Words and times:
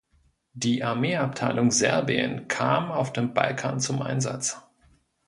Die 0.53 0.83
Armeeabteilung 0.83 1.69
Serbien 1.69 2.47
kam 2.47 2.91
auf 2.91 3.13
dem 3.13 3.35
Balkan 3.35 3.79
zum 3.79 4.01
Einsatz. 4.01 4.57